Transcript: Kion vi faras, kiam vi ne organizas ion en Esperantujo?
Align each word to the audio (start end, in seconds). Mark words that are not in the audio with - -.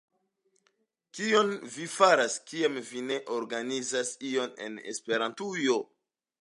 Kion 1.17 1.51
vi 1.75 1.85
faras, 1.97 2.39
kiam 2.53 2.81
vi 2.89 3.05
ne 3.11 3.21
organizas 3.37 4.13
ion 4.33 4.59
en 4.69 4.83
Esperantujo? 4.97 5.81